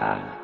[0.00, 0.43] ah.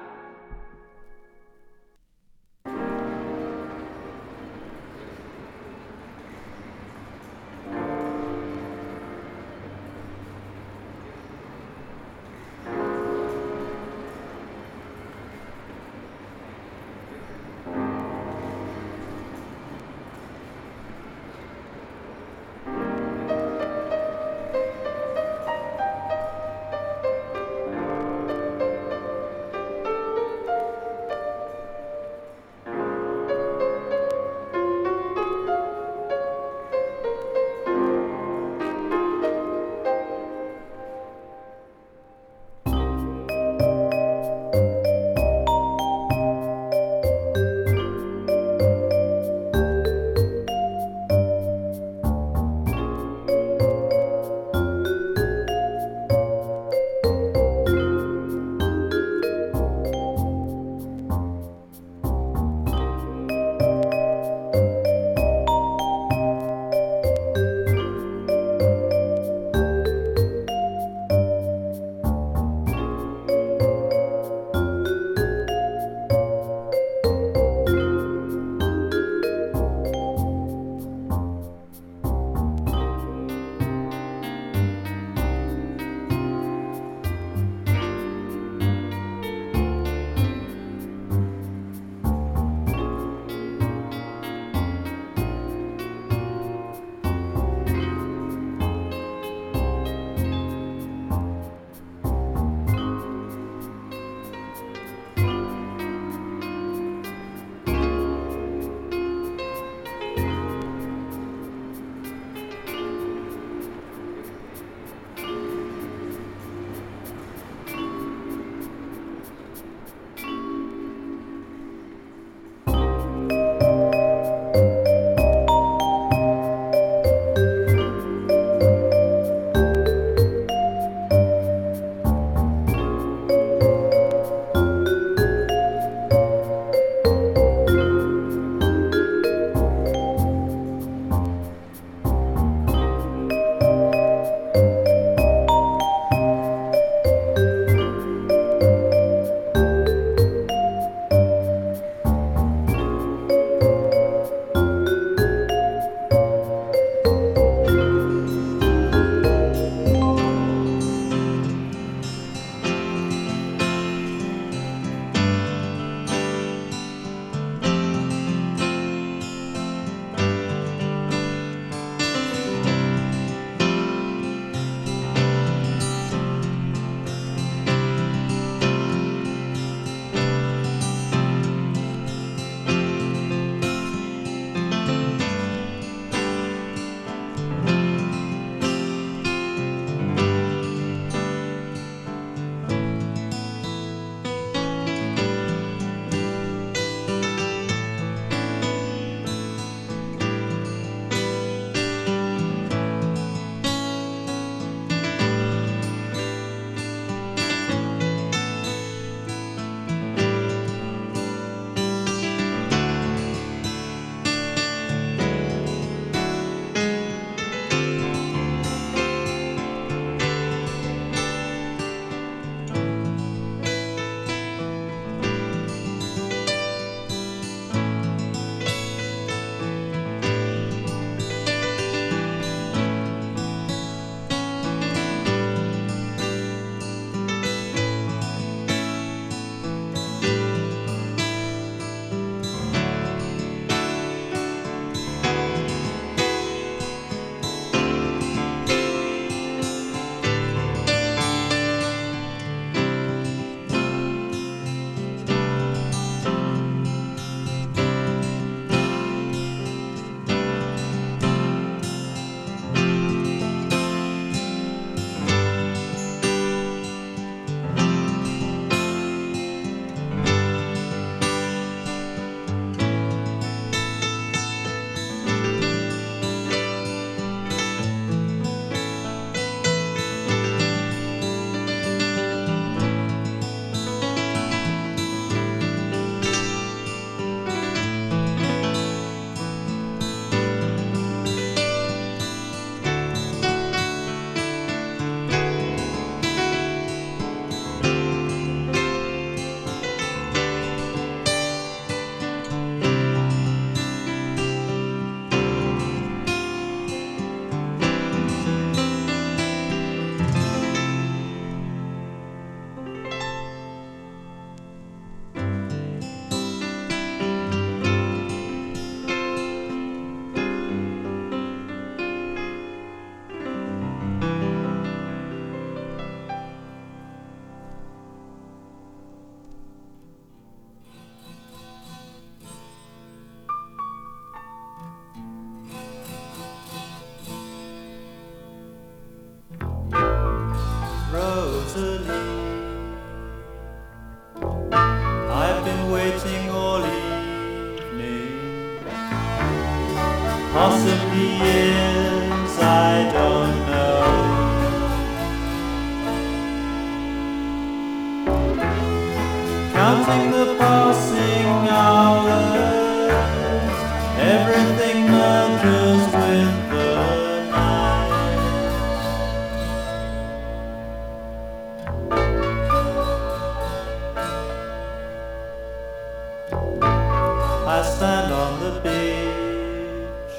[378.71, 380.39] the beach,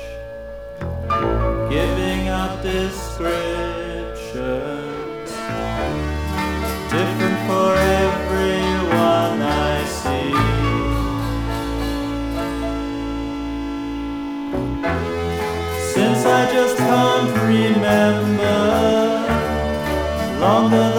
[1.69, 5.31] giving out descriptions
[6.89, 7.69] different for
[8.07, 10.31] everyone I see.
[15.93, 18.59] Since I just can't remember
[20.39, 20.90] longer.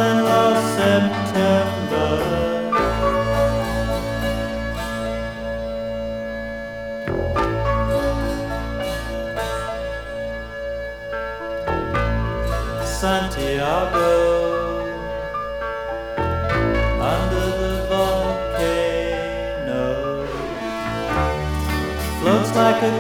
[22.82, 22.90] Yet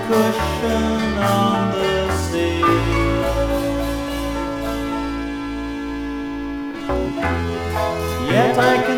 [8.58, 8.91] I can